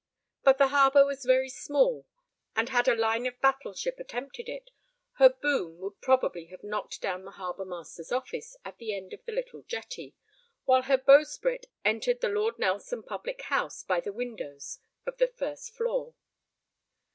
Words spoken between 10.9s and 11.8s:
bowsprit